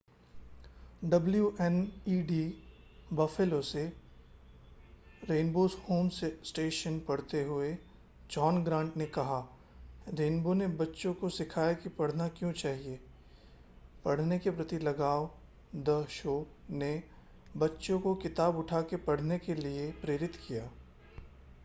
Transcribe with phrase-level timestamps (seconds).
[1.03, 2.43] WNED
[3.13, 3.83] Buffalo से
[5.29, 6.09] rainbow's home
[6.51, 7.77] station पढ़ते हुए
[8.31, 9.39] जॉन ग्रांट ने कहा
[10.13, 12.99] रेनबो ने बच्चों को सिखाया कि पढ़ना क्यों चाहिए,....
[14.05, 15.29] पढने के प्रति लगाव---
[15.89, 16.47] द शो
[16.69, 17.03] ने
[17.57, 20.69] बच्चों को किताब उठा के पढने के लिए प्रेरित किया